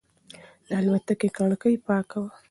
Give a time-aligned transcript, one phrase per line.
[0.67, 2.29] د الوتکې کړکۍ پاکه وه.